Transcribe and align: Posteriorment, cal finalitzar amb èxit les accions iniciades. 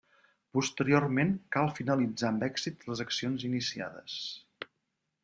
Posteriorment, 0.57 1.33
cal 1.57 1.69
finalitzar 1.79 2.31
amb 2.31 2.45
èxit 2.49 2.87
les 2.93 3.05
accions 3.05 3.47
iniciades. 3.51 4.17